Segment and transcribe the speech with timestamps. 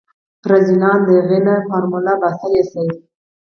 [0.51, 2.85] رذيلان د اغې نه فارموله باسلی شي.